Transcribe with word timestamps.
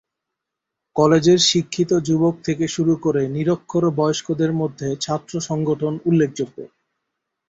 কলেজের 0.95 1.39
শিক্ষিত 1.49 1.91
যুবক 2.07 2.35
থেকে 2.43 2.65
শুরু 2.67 2.93
করে 3.03 3.21
নিরক্ষর 3.27 3.83
বয়স্কদের 3.97 4.51
মধ্যে 4.53 4.87
ছাত্র 5.01 5.33
সংগঠন 5.49 5.93
উল্লেখযোগ্য। 6.05 6.57